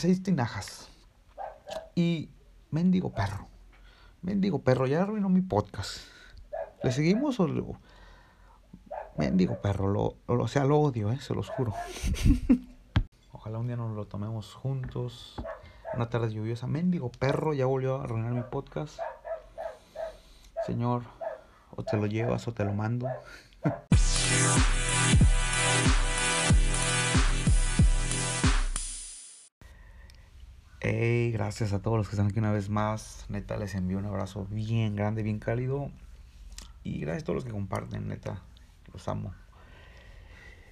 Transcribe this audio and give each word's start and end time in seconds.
seis 0.00 0.22
tinajas. 0.22 0.88
Y 1.94 2.30
mendigo 2.70 3.12
perro. 3.12 3.48
Mendigo 4.22 4.62
perro, 4.62 4.86
ya 4.86 5.02
arruinó 5.02 5.28
mi 5.28 5.42
podcast. 5.42 5.98
¿Le 6.82 6.92
seguimos 6.92 7.38
o 7.40 7.46
lo... 7.46 7.78
Mendigo 9.16 9.60
perro, 9.60 9.88
lo, 9.88 10.16
o 10.26 10.48
sea, 10.48 10.64
lo 10.64 10.80
odio, 10.80 11.12
eh, 11.12 11.20
se 11.20 11.34
los 11.34 11.50
juro. 11.50 11.74
Ojalá 13.32 13.58
un 13.58 13.66
día 13.66 13.76
nos 13.76 13.94
lo 13.94 14.06
tomemos 14.06 14.54
juntos. 14.54 15.36
Una 15.94 16.08
tarde 16.08 16.32
lluviosa. 16.32 16.66
Mendigo 16.66 17.10
perro, 17.10 17.52
ya 17.52 17.66
volvió 17.66 17.96
a 17.96 18.04
arruinar 18.04 18.32
mi 18.32 18.42
podcast. 18.42 18.98
Señor, 20.64 21.02
o 21.76 21.82
te 21.82 21.96
lo 21.96 22.06
llevas 22.06 22.48
o 22.48 22.52
te 22.52 22.64
lo 22.64 22.72
mando. 22.72 23.08
Hey, 30.82 31.30
gracias 31.30 31.74
a 31.74 31.82
todos 31.82 31.98
los 31.98 32.08
que 32.08 32.14
están 32.14 32.28
aquí 32.28 32.38
una 32.38 32.52
vez 32.52 32.70
más. 32.70 33.26
Neta, 33.28 33.58
les 33.58 33.74
envío 33.74 33.98
un 33.98 34.06
abrazo 34.06 34.46
bien 34.46 34.96
grande, 34.96 35.22
bien 35.22 35.38
cálido. 35.38 35.90
Y 36.82 37.00
gracias 37.00 37.24
a 37.24 37.26
todos 37.26 37.34
los 37.34 37.44
que 37.44 37.50
comparten, 37.50 38.08
neta. 38.08 38.40
Los 38.90 39.06
amo. 39.06 39.34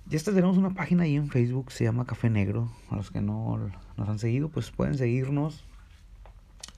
Ya 0.07 0.19
tenemos 0.21 0.57
una 0.57 0.71
página 0.71 1.03
ahí 1.03 1.17
en 1.17 1.29
Facebook, 1.29 1.71
se 1.73 1.85
llama 1.85 2.07
Café 2.07 2.31
Negro. 2.31 2.73
A 2.89 2.97
los 2.97 3.11
que 3.11 3.21
no 3.21 3.71
nos 3.99 4.09
han 4.09 4.19
seguido, 4.19 4.49
pues 4.49 4.71
pueden 4.71 4.97
seguirnos. 4.97 5.67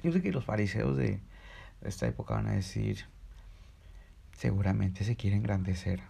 Yo 0.02 0.10
sé 0.10 0.22
que 0.22 0.32
los 0.32 0.44
fariseos 0.44 0.96
de 0.96 1.20
esta 1.82 2.08
época 2.08 2.34
van 2.34 2.48
a 2.48 2.52
decir, 2.52 3.06
seguramente 4.32 5.04
se 5.04 5.14
quiere 5.14 5.36
engrandecer. 5.36 6.02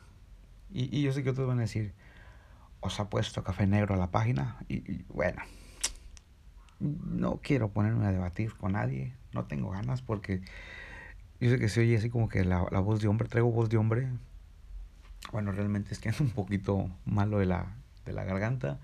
Y, 0.73 0.97
y 0.97 1.03
yo 1.03 1.13
sé 1.13 1.23
que 1.23 1.29
otros 1.29 1.47
van 1.47 1.59
a 1.59 1.63
decir, 1.63 1.93
os 2.81 2.99
ha 2.99 3.11
puesto 3.11 3.45
Café 3.45 3.67
Negro 3.67 3.95
a 3.95 3.99
la 3.99 4.11
página. 4.11 4.57
y 4.69 5.03
bueno, 5.13 5.43
no 6.81 7.41
quiero 7.43 7.69
ponerme 7.69 8.07
a 8.07 8.13
debatir 8.13 8.55
con 8.55 8.73
nadie, 8.73 9.13
no 9.33 9.45
tengo 9.45 9.71
ganas 9.71 10.03
porque 10.03 10.41
yo 11.41 11.51
sé 11.51 11.59
que 11.59 11.69
se 11.69 11.81
oye 11.81 11.97
así 11.97 12.11
como 12.11 12.29
que 12.29 12.45
la, 12.45 12.63
voz 12.81 13.01
de 13.01 13.09
hombre, 13.09 13.29
traigo 13.29 13.51
voz 13.51 13.71
de 13.71 13.79
hombre. 13.79 14.09
Bueno, 15.33 15.53
realmente 15.53 15.93
es 15.93 15.99
que 15.99 16.09
es 16.11 16.21
un 16.21 16.31
poquito 16.31 16.91
malo 17.05 17.39
de 17.39 17.47
la, 17.47 17.75
de 18.05 18.13
la 18.13 18.25
garganta. 18.25 18.79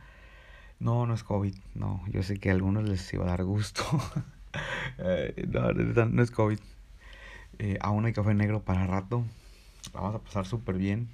No, 0.79 1.07
no 1.07 1.15
es 1.15 1.25
COVID, 1.25 1.55
no, 1.75 2.05
yo 2.09 2.23
sé 2.23 2.39
que 2.39 2.51
a 2.51 2.53
algunos 2.53 2.85
les 2.85 3.13
iba 3.13 3.25
a 3.25 3.29
dar 3.29 3.45
gusto. 3.45 3.83
Eh, 4.99 5.47
no, 5.49 5.71
no 5.73 6.23
es 6.23 6.31
COVID. 6.31 6.59
Eh, 7.59 7.77
aún 7.83 8.07
hay 8.07 8.15
café 8.15 8.33
negro 8.33 8.63
para 8.63 8.87
rato. 8.87 9.23
Vamos 9.93 10.15
a 10.15 10.19
pasar 10.21 10.47
súper 10.47 10.79
bien. 10.79 11.11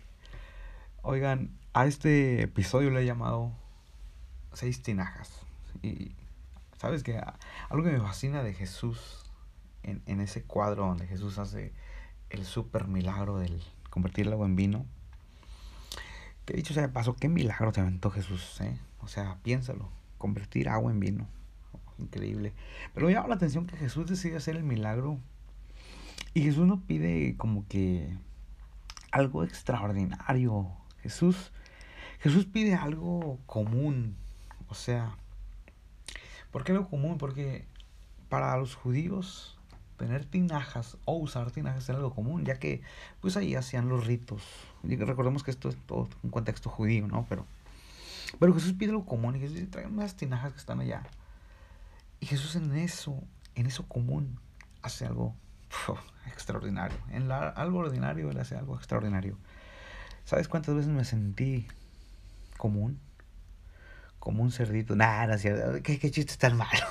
Oigan, 1.03 1.51
a 1.73 1.87
este 1.87 2.43
episodio 2.43 2.91
le 2.91 3.03
he 3.03 3.05
llamado 3.05 3.51
Seis 4.53 4.81
Tinajas. 4.81 5.41
Y 5.83 6.13
¿Sabes 6.83 7.05
que 7.05 7.17
Algo 7.69 7.85
que 7.85 7.93
me 7.93 8.01
fascina 8.01 8.43
de 8.43 8.55
Jesús 8.55 9.23
en, 9.85 10.03
en 10.07 10.21
ese 10.21 10.43
cuadro 10.43 10.85
donde 10.85 11.07
Jesús 11.07 11.39
hace 11.39 11.73
el 12.29 12.45
super 12.45 12.89
milagro 12.89 13.39
del 13.39 13.63
convertir 13.89 14.27
el 14.27 14.33
agua 14.33 14.47
en 14.47 14.57
vino. 14.57 14.85
Que 16.45 16.55
dicho 16.55 16.75
sea 16.75 16.83
de 16.83 16.89
paso, 16.89 17.15
qué 17.15 17.29
milagro 17.29 17.71
te 17.71 17.81
aventó 17.81 18.11
Jesús, 18.11 18.61
¿eh? 18.61 18.77
O 19.01 19.07
sea, 19.07 19.39
piénsalo, 19.45 19.91
convertir 20.19 20.69
agua 20.69 20.91
en 20.91 20.99
vino. 20.99 21.29
increíble. 21.99 22.53
Pero 22.95 23.07
me 23.07 23.13
llama 23.13 23.29
la 23.29 23.37
atención 23.37 23.69
que 23.69 23.77
Jesús 23.77 24.09
decide 24.09 24.39
hacer 24.39 24.57
el 24.57 24.65
milagro 24.65 25.21
y 26.35 26.43
Jesús 26.43 26.67
no 26.67 26.81
pide 26.81 27.37
como 27.37 27.65
que 27.69 28.13
algo 29.13 29.45
extraordinario. 29.45 30.67
Jesús, 31.01 31.53
Jesús 32.19 32.45
pide 32.45 32.75
algo 32.75 33.39
común. 33.47 34.17
O 34.67 34.75
sea, 34.75 35.17
¿Por 36.53 36.65
qué 36.65 36.73
lo 36.73 36.89
común? 36.89 37.19
Porque 37.19 37.65
para 38.29 38.57
los 38.57 38.75
judíos 38.75 39.59
tener 39.97 40.25
tinajas 40.25 40.97
o 41.05 41.15
usar 41.17 41.51
tinajas 41.51 41.89
era 41.89 41.99
algo 41.99 42.15
común, 42.15 42.45
ya 42.45 42.59
que 42.59 42.83
pues 43.21 43.37
ahí 43.37 43.55
hacían 43.55 43.89
los 43.89 44.07
ritos. 44.07 44.43
Y 44.85 44.97
recordemos 44.97 45.43
que 45.43 45.51
esto 45.51 45.69
es 45.69 45.77
todo 45.87 46.09
un 46.23 46.31
contexto 46.31 46.71
judío, 46.71 47.07
¿no? 47.09 47.27
Pero, 47.29 47.47
pero 48.39 48.55
Jesús 48.55 48.75
pide 48.75 48.93
lo 48.93 49.05
común 49.05 49.37
y 49.37 49.41
Jesús 49.41 49.55
dice, 49.55 49.67
trae 49.69 49.87
unas 49.87 50.17
tinajas 50.17 50.53
que 50.53 50.59
están 50.59 50.81
allá. 50.81 51.03
Y 52.21 52.27
Jesús 52.27 52.57
en 52.57 52.75
eso, 52.77 53.23
en 53.55 53.67
eso 53.67 53.87
común, 53.89 54.39
hace 54.83 55.07
algo 55.07 55.35
extraordinario. 56.27 56.99
En 57.11 57.29
la, 57.29 57.49
algo 57.49 57.79
ordinario, 57.79 58.31
Él 58.31 58.39
hace 58.39 58.57
algo 58.57 58.77
extraordinario. 58.77 59.39
¿Sabes 60.25 60.49
cuántas 60.49 60.75
veces 60.75 60.91
me 60.91 61.05
sentí 61.05 61.67
común? 62.59 62.99
Como 64.23 64.45
un 64.45 64.53
cerdito. 64.53 64.95
Nada, 64.95 65.37
no 65.37 65.83
¿Qué, 65.83 65.99
qué 65.99 66.11
chiste 66.13 66.37
tan 66.37 66.57
malo. 66.57 66.87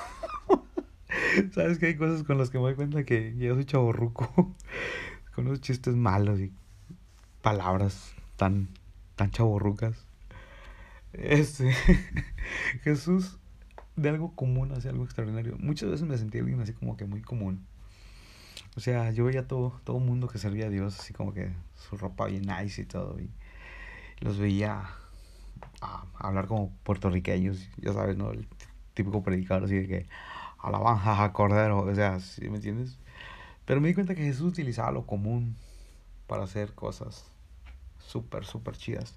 Sabes 1.54 1.78
que 1.78 1.86
hay 1.86 1.96
cosas 1.96 2.24
con 2.24 2.36
las 2.36 2.50
que 2.50 2.58
me 2.58 2.64
doy 2.64 2.74
cuenta 2.74 3.04
que 3.04 3.34
yo 3.38 3.54
soy 3.54 3.64
chaborruco. 3.64 4.54
con 5.34 5.46
unos 5.46 5.62
chistes 5.62 5.96
malos 5.96 6.40
y 6.40 6.52
palabras 7.40 8.14
tan, 8.36 8.68
tan 9.16 9.30
chaborrucas. 9.30 9.96
Este, 11.14 11.74
Jesús 12.84 13.38
de 13.96 14.10
algo 14.10 14.36
común 14.36 14.70
hacia 14.72 14.90
algo 14.90 15.04
extraordinario. 15.04 15.56
Muchas 15.58 15.88
veces 15.88 16.06
me 16.06 16.18
sentí 16.18 16.38
alguien 16.38 16.60
así 16.60 16.74
como 16.74 16.98
que 16.98 17.06
muy 17.06 17.22
común. 17.22 17.66
O 18.76 18.80
sea, 18.80 19.10
yo 19.10 19.24
veía 19.24 19.48
todo, 19.48 19.80
todo 19.84 19.98
mundo 20.00 20.28
que 20.28 20.36
servía 20.36 20.66
a 20.66 20.70
Dios, 20.70 21.00
así 21.00 21.14
como 21.14 21.32
que 21.32 21.50
su 21.76 21.96
ropa 21.96 22.26
bien 22.26 22.42
nice 22.42 22.82
y 22.82 22.84
todo. 22.84 23.18
Y 23.18 23.30
los 24.20 24.38
veía 24.38 24.96
a 25.82 26.06
hablar 26.18 26.46
como 26.46 26.70
puertorriqueños, 26.84 27.68
ya 27.76 27.92
sabes, 27.92 28.16
¿no? 28.16 28.30
El 28.30 28.46
típico 28.94 29.22
predicador 29.22 29.64
así 29.64 29.74
de 29.74 29.88
que 29.88 30.06
alabanza 30.58 31.22
a 31.24 31.32
cordero, 31.32 31.80
o 31.80 31.94
sea, 31.94 32.20
¿sí 32.20 32.48
me 32.48 32.56
entiendes? 32.56 32.98
Pero 33.64 33.80
me 33.80 33.88
di 33.88 33.94
cuenta 33.94 34.14
que 34.14 34.22
Jesús 34.22 34.52
utilizaba 34.52 34.92
lo 34.92 35.06
común 35.06 35.56
para 36.26 36.44
hacer 36.44 36.74
cosas 36.74 37.26
súper, 37.98 38.44
súper 38.44 38.76
chidas. 38.76 39.16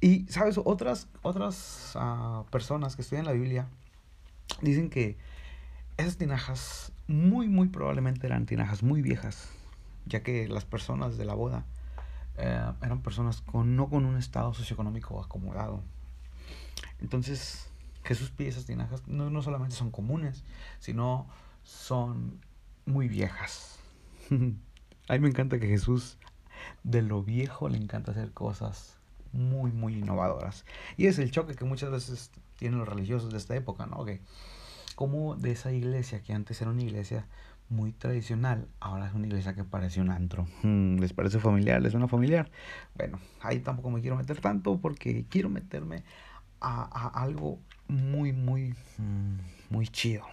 Y, 0.00 0.26
¿sabes? 0.28 0.58
Otras, 0.62 1.08
otras 1.22 1.96
uh, 1.96 2.44
personas 2.50 2.96
que 2.96 3.02
estudian 3.02 3.24
la 3.24 3.32
Biblia 3.32 3.68
dicen 4.60 4.90
que 4.90 5.16
esas 5.96 6.16
tinajas 6.16 6.92
muy, 7.06 7.48
muy 7.48 7.68
probablemente 7.68 8.26
eran 8.26 8.46
tinajas 8.46 8.82
muy 8.82 9.02
viejas, 9.02 9.50
ya 10.06 10.22
que 10.22 10.48
las 10.48 10.64
personas 10.64 11.16
de 11.16 11.24
la 11.24 11.34
boda 11.34 11.64
eh, 12.36 12.72
eran 12.82 13.02
personas 13.02 13.40
con, 13.40 13.76
no 13.76 13.88
con 13.88 14.04
un 14.04 14.16
estado 14.16 14.54
socioeconómico 14.54 15.22
acomodado. 15.22 15.82
Entonces, 17.00 17.68
Jesús 18.04 18.30
pide 18.30 18.48
esas 18.48 18.66
tinajas, 18.66 19.06
no, 19.06 19.30
no 19.30 19.42
solamente 19.42 19.76
son 19.76 19.90
comunes, 19.90 20.44
sino 20.78 21.26
son 21.62 22.40
muy 22.86 23.08
viejas. 23.08 23.78
A 25.08 25.12
mí 25.14 25.18
me 25.18 25.28
encanta 25.28 25.58
que 25.58 25.68
Jesús, 25.68 26.18
de 26.82 27.02
lo 27.02 27.22
viejo, 27.22 27.68
le 27.68 27.78
encanta 27.78 28.12
hacer 28.12 28.32
cosas 28.32 28.96
muy, 29.32 29.72
muy 29.72 29.98
innovadoras. 29.98 30.64
Y 30.96 31.06
es 31.06 31.18
el 31.18 31.30
choque 31.30 31.54
que 31.54 31.64
muchas 31.64 31.90
veces 31.90 32.30
tienen 32.56 32.78
los 32.78 32.88
religiosos 32.88 33.30
de 33.30 33.38
esta 33.38 33.54
época, 33.56 33.86
¿no? 33.86 34.04
Que 34.04 34.20
como 34.94 35.34
de 35.34 35.52
esa 35.52 35.72
iglesia, 35.72 36.22
que 36.22 36.32
antes 36.32 36.60
era 36.60 36.70
una 36.70 36.82
iglesia 36.82 37.26
muy 37.68 37.92
tradicional, 37.92 38.68
ahora 38.80 39.06
es 39.06 39.14
una 39.14 39.26
iglesia 39.26 39.54
que 39.54 39.64
parece 39.64 40.00
un 40.00 40.10
antro. 40.10 40.46
Hmm, 40.62 40.98
¿Les 40.98 41.12
parece 41.12 41.38
familiar? 41.40 41.82
¿Les 41.82 41.92
suena 41.92 42.08
familiar? 42.08 42.50
Bueno, 42.94 43.18
ahí 43.40 43.60
tampoco 43.60 43.90
me 43.90 44.00
quiero 44.00 44.16
meter 44.16 44.40
tanto 44.40 44.78
porque 44.78 45.24
quiero 45.28 45.48
meterme 45.48 46.04
a, 46.60 47.08
algo 47.20 47.58
muy, 47.88 48.32
muy, 48.32 48.74
mm, 48.98 49.38
muy 49.70 49.88
chido. 49.88 50.24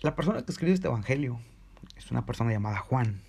La 0.00 0.14
persona 0.14 0.42
que 0.42 0.50
escribe 0.50 0.72
este 0.72 0.88
evangelio 0.88 1.40
es 1.96 2.10
una 2.10 2.26
persona 2.26 2.50
llamada 2.50 2.78
Juan. 2.78 3.22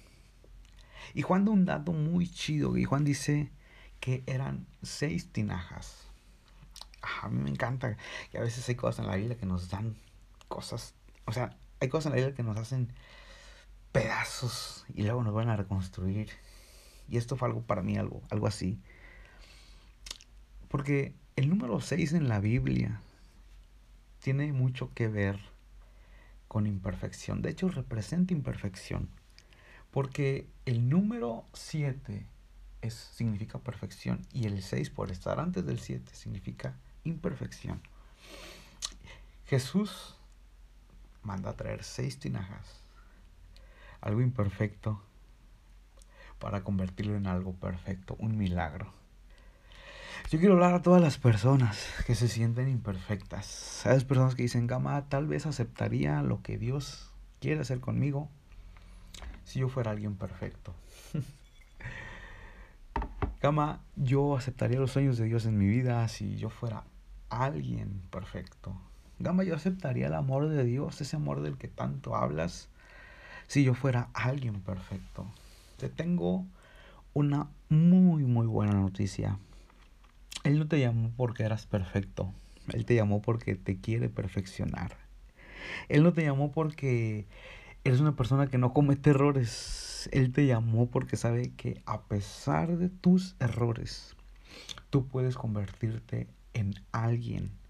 Y 1.14 1.22
Juan 1.22 1.46
da 1.46 1.52
un 1.52 1.66
dato 1.66 1.94
muy 1.94 2.28
chido. 2.28 2.78
Y 2.78 2.86
Juan 2.86 3.04
dice 3.04 3.52
que 4.00 4.24
eran 4.26 4.66
seis 4.82 5.32
tinajas. 5.32 6.08
A 7.22 7.30
mí 7.30 7.42
me 7.42 7.50
encanta 7.50 7.98
que 8.32 8.38
a 8.38 8.42
veces 8.42 8.68
hay 8.68 8.76
cosas 8.76 9.00
en 9.00 9.12
la 9.12 9.18
Biblia 9.18 9.38
que 9.38 9.46
nos 9.46 9.70
dan 9.70 9.96
cosas. 10.48 10.96
O 11.26 11.32
sea, 11.32 11.56
hay 11.84 11.90
cosas 11.90 12.08
en 12.08 12.12
la 12.12 12.16
Biblia 12.18 12.36
que 12.36 12.44
nos 12.44 12.58
hacen 12.58 12.94
pedazos 13.92 14.86
y 14.94 15.04
luego 15.04 15.22
nos 15.24 15.34
van 15.34 15.50
a 15.50 15.58
reconstruir. 15.58 16.30
Y 17.10 17.18
esto 17.18 17.36
fue 17.36 17.50
algo 17.50 17.62
para 17.62 17.82
mí, 17.82 17.98
algo, 17.98 18.22
algo 18.30 18.48
así. 18.48 18.80
Porque 20.70 21.14
el 21.36 21.50
número 21.50 21.82
6 21.82 22.14
en 22.14 22.30
la 22.30 22.40
Biblia 22.40 23.02
tiene 24.20 24.54
mucho 24.54 24.94
que 24.94 25.10
ver 25.10 25.38
con 26.48 26.68
imperfección. 26.68 27.42
De 27.42 27.50
hecho, 27.50 27.68
representa 27.68 28.34
imperfección. 28.34 29.10
Porque 29.92 30.48
el 30.66 30.90
número 30.90 31.46
7 31.54 32.26
es, 32.82 32.94
significa 32.94 33.60
perfección 33.60 34.26
y 34.32 34.46
el 34.46 34.64
6 34.64 34.90
por 34.90 35.12
estar 35.12 35.40
antes 35.40 35.66
del 35.66 35.80
7 35.80 36.16
significa 36.16 36.78
imperfección. 37.04 37.82
Jesús 39.46 40.16
manda 41.24 41.52
a 41.52 41.56
traer 41.56 41.84
seis 41.84 42.20
tinajas, 42.20 42.84
algo 44.02 44.22
imperfecto, 44.22 45.02
para 46.40 46.64
convertirlo 46.64 47.16
en 47.16 47.28
algo 47.28 47.54
perfecto, 47.54 48.16
un 48.20 48.38
milagro. 48.38 48.92
Yo 50.30 50.40
quiero 50.40 50.56
hablar 50.56 50.74
a 50.74 50.82
todas 50.82 51.02
las 51.02 51.18
personas 51.18 51.88
que 52.06 52.16
se 52.16 52.28
sienten 52.28 52.68
imperfectas. 52.68 53.86
A 53.86 53.92
esas 53.92 54.04
personas 54.04 54.36
que 54.36 54.44
dicen, 54.44 54.68
Gama, 54.68 55.08
tal 55.10 55.28
vez 55.28 55.46
aceptaría 55.46 56.22
lo 56.22 56.42
que 56.42 56.58
Dios 56.58 57.12
quiere 57.40 57.62
hacer 57.62 57.80
conmigo 57.80 58.30
si 59.46 59.60
yo 59.60 59.70
fuera 59.70 59.92
alguien 59.92 60.16
perfecto. 60.16 60.74
Gama, 63.42 63.82
yo 63.96 64.38
aceptaría 64.38 64.80
los 64.80 64.92
sueños 64.92 65.18
de 65.18 65.26
Dios 65.26 65.46
en 65.46 65.58
mi 65.58 65.68
vida 65.68 66.08
si 66.08 66.38
yo 66.38 66.50
fuera 66.50 66.84
alguien 67.30 68.02
perfecto. 68.10 68.76
Gama, 69.24 69.46
yo 69.46 69.56
aceptaría 69.56 70.08
el 70.08 70.16
amor 70.16 70.50
de 70.50 70.66
Dios, 70.66 71.00
ese 71.00 71.16
amor 71.16 71.42
del 71.42 71.58
que 71.58 71.70
tanto 71.70 72.14
hablas, 72.14 72.68
si 73.48 73.64
yo 73.64 73.74
fuera 73.74 74.10
alguien 74.14 74.60
perfecto. 74.60 75.26
Te 75.78 75.88
tengo 75.88 76.46
una 77.14 77.48
muy, 77.70 78.26
muy 78.26 78.48
buena 78.48 78.74
noticia. 78.74 79.40
Él 80.44 80.60
no 80.60 80.68
te 80.68 80.78
llamó 80.82 81.10
porque 81.16 81.44
eras 81.44 81.66
perfecto. 81.66 82.34
Él 82.74 82.84
te 82.84 82.96
llamó 82.96 83.22
porque 83.22 83.56
te 83.56 83.80
quiere 83.80 84.10
perfeccionar. 84.10 84.98
Él 85.88 86.04
no 86.04 86.12
te 86.12 86.24
llamó 86.24 86.52
porque 86.52 87.26
eres 87.86 88.02
una 88.02 88.18
persona 88.18 88.48
que 88.48 88.58
no 88.58 88.74
comete 88.74 89.12
errores. 89.12 90.10
Él 90.12 90.34
te 90.34 90.48
llamó 90.48 90.88
porque 90.88 91.16
sabe 91.16 91.54
que 91.56 91.82
a 91.86 92.02
pesar 92.02 92.76
de 92.76 92.90
tus 92.90 93.38
errores, 93.40 94.18
tú 94.90 95.08
puedes 95.08 95.38
convertirte 95.38 96.28
en 96.54 96.74
alguien 96.92 97.63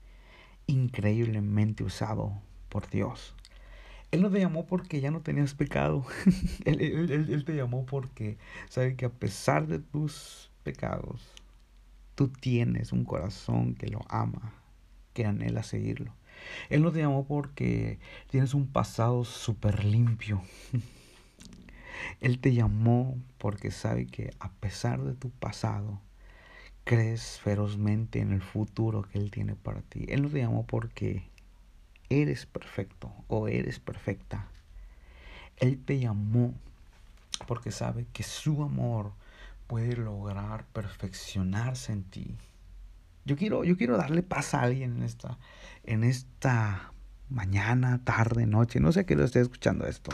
increíblemente 0.67 1.83
usado 1.83 2.41
por 2.69 2.89
Dios. 2.89 3.35
Él 4.11 4.21
no 4.21 4.29
te 4.29 4.39
llamó 4.39 4.65
porque 4.67 5.01
ya 5.01 5.11
no 5.11 5.21
tenías 5.21 5.55
pecado. 5.55 6.05
él, 6.65 6.81
él, 6.81 7.45
te 7.45 7.55
llamó 7.55 7.85
porque 7.85 8.37
sabe 8.69 8.95
que 8.95 9.05
a 9.05 9.11
pesar 9.11 9.67
de 9.67 9.79
tus 9.79 10.51
pecados, 10.63 11.31
tú 12.15 12.27
tienes 12.27 12.91
un 12.91 13.05
corazón 13.05 13.73
que 13.73 13.87
lo 13.87 14.01
ama, 14.09 14.53
que 15.13 15.25
anhela 15.25 15.63
seguirlo. 15.63 16.13
Él 16.69 16.83
no 16.83 16.91
te 16.91 16.99
llamó 16.99 17.25
porque 17.25 17.99
tienes 18.29 18.53
un 18.53 18.67
pasado 18.67 19.23
súper 19.23 19.83
limpio. 19.83 20.41
Él 22.19 22.39
te 22.39 22.53
llamó 22.53 23.17
porque 23.37 23.71
sabe 23.71 24.07
que 24.07 24.33
a 24.39 24.51
pesar 24.51 25.03
de 25.03 25.13
tu 25.13 25.29
pasado, 25.29 26.01
crees 26.83 27.39
ferozmente 27.39 28.19
en 28.19 28.31
el 28.31 28.41
futuro 28.41 29.03
que 29.03 29.17
Él 29.17 29.31
tiene 29.31 29.55
para 29.55 29.81
ti. 29.81 30.05
Él 30.09 30.23
no 30.23 30.29
te 30.29 30.39
llamó 30.39 30.65
porque 30.65 31.29
eres 32.09 32.45
perfecto 32.45 33.13
o 33.27 33.47
eres 33.47 33.79
perfecta. 33.79 34.47
Él 35.57 35.79
te 35.83 35.99
llamó 35.99 36.53
porque 37.47 37.71
sabe 37.71 38.05
que 38.13 38.23
su 38.23 38.63
amor 38.63 39.13
puede 39.67 39.95
lograr 39.95 40.65
perfeccionarse 40.67 41.93
en 41.93 42.03
ti. 42.03 42.37
Yo 43.25 43.37
quiero, 43.37 43.63
yo 43.63 43.77
quiero 43.77 43.97
darle 43.97 44.21
paz 44.21 44.53
a 44.53 44.61
alguien 44.61 44.97
en 44.97 45.03
esta, 45.03 45.37
en 45.83 46.03
esta 46.03 46.91
mañana, 47.29 48.03
tarde, 48.03 48.45
noche, 48.45 48.79
no 48.79 48.91
sé 48.91 49.05
qué 49.05 49.15
lo 49.15 49.23
esté 49.23 49.39
escuchando 49.39 49.85
esto. 49.85 50.11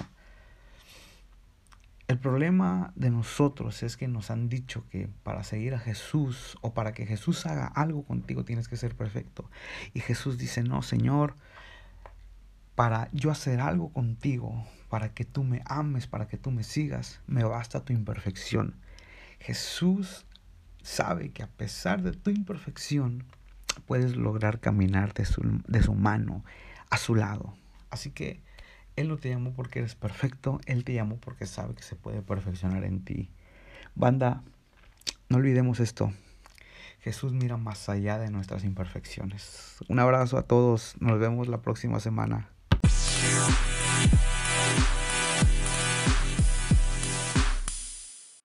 El 2.10 2.18
problema 2.18 2.92
de 2.96 3.12
nosotros 3.12 3.84
es 3.84 3.96
que 3.96 4.08
nos 4.08 4.32
han 4.32 4.50
dicho 4.50 4.84
que 4.90 5.08
para 5.22 5.44
seguir 5.44 5.76
a 5.76 5.80
Jesús 5.80 6.58
o 6.62 6.74
para 6.74 6.92
que 6.92 7.06
Jesús 7.06 7.46
haga 7.46 7.68
algo 7.68 8.04
contigo 8.04 8.44
tienes 8.44 8.68
que 8.68 8.78
ser 8.78 8.96
perfecto. 8.96 9.48
Y 9.94 10.00
Jesús 10.00 10.40
dice, 10.40 10.64
no, 10.64 10.82
Señor, 10.82 11.36
para 12.74 13.10
yo 13.12 13.30
hacer 13.30 13.62
algo 13.62 13.94
contigo, 13.94 14.66
para 14.90 15.14
que 15.14 15.24
tú 15.24 15.44
me 15.44 15.62
ames, 15.66 16.08
para 16.08 16.28
que 16.28 16.38
tú 16.38 16.50
me 16.50 16.64
sigas, 16.64 17.22
me 17.28 17.44
basta 17.44 17.86
tu 17.86 17.94
imperfección. 17.94 18.74
Jesús 19.40 20.26
sabe 20.82 21.30
que 21.30 21.44
a 21.44 21.48
pesar 21.48 22.02
de 22.02 22.14
tu 22.14 22.32
imperfección, 22.32 23.24
puedes 23.86 24.16
lograr 24.16 24.60
caminar 24.60 25.14
de 25.14 25.26
su, 25.26 25.44
de 25.68 25.84
su 25.84 25.94
mano 25.94 26.44
a 26.90 26.98
su 26.98 27.14
lado. 27.14 27.54
Así 27.92 28.10
que 28.10 28.42
Él 29.00 29.08
no 29.08 29.16
te 29.16 29.30
llamó 29.30 29.54
porque 29.54 29.80
eres 29.80 29.96
perfecto, 29.96 30.60
Él 30.66 30.84
te 30.84 30.94
llamó 30.94 31.16
porque 31.22 31.46
sabe 31.46 31.74
que 31.74 31.84
se 31.84 31.96
puede 31.96 32.22
perfeccionar 32.22 32.84
en 32.84 33.06
ti. 33.06 33.30
Banda, 33.96 34.44
no 35.30 35.38
olvidemos 35.38 35.80
esto. 35.80 36.12
Jesús 37.00 37.32
mira 37.32 37.56
más 37.56 37.88
allá 37.88 38.18
de 38.18 38.30
nuestras 38.30 38.66
imperfecciones. 38.66 39.78
Un 39.88 40.00
abrazo 40.00 40.38
a 40.38 40.42
todos, 40.42 40.96
nos 41.00 41.18
vemos 41.18 41.48
la 41.48 41.62
próxima 41.62 42.02
semana. 42.02 42.50